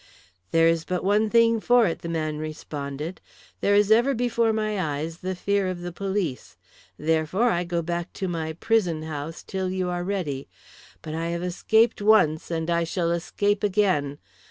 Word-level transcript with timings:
"There 0.49 0.67
is 0.67 0.83
but 0.83 1.03
one 1.03 1.29
thing 1.29 1.59
for 1.59 1.85
it," 1.85 1.99
the 1.99 2.09
man 2.09 2.39
responded. 2.39 3.21
"There 3.59 3.75
is 3.75 3.91
ever 3.91 4.15
before 4.15 4.51
my 4.51 4.79
eyes 4.81 5.17
the 5.17 5.35
fear 5.35 5.67
of 5.67 5.81
the 5.81 5.91
police. 5.91 6.57
Therefore 6.97 7.51
I 7.51 7.63
go 7.65 7.83
back 7.83 8.11
to 8.13 8.27
my 8.27 8.53
prison 8.53 9.03
house 9.03 9.43
till 9.43 9.69
you 9.69 9.89
are 9.89 10.03
ready. 10.03 10.47
But 11.03 11.13
I 11.13 11.27
have 11.27 11.43
escaped 11.43 12.01
once, 12.01 12.49
and 12.49 12.67
I 12.71 12.83
shall 12.83 13.11
escape 13.11 13.63
again. 13.63 14.17